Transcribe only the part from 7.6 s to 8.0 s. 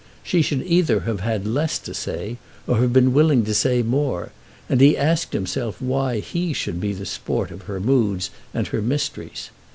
her